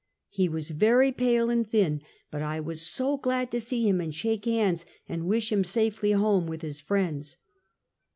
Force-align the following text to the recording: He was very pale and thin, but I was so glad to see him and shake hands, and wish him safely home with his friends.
He 0.29 0.49
was 0.49 0.71
very 0.71 1.11
pale 1.11 1.51
and 1.51 1.69
thin, 1.69 2.01
but 2.31 2.41
I 2.41 2.59
was 2.59 2.81
so 2.87 3.17
glad 3.17 3.51
to 3.51 3.61
see 3.61 3.87
him 3.87 4.01
and 4.01 4.11
shake 4.11 4.45
hands, 4.45 4.83
and 5.07 5.27
wish 5.27 5.51
him 5.51 5.63
safely 5.63 6.11
home 6.13 6.47
with 6.47 6.63
his 6.63 6.81
friends. 6.81 7.37